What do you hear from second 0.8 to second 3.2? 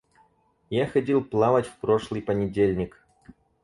ходил плавать в прошлый понедельник.